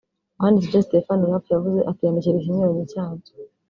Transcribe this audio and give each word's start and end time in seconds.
wanditse 0.39 0.65
ibyo 0.67 0.79
Stephen 0.87 1.21
Rapp 1.29 1.45
yavuze 1.53 1.79
akiyandikira 1.91 2.37
ikinyuranyo 2.39 2.83
cyabyo 2.91 3.33